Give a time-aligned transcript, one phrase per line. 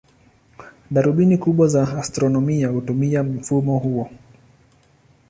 [0.91, 4.09] Darubini kubwa za astronomia hutumia mfumo huo.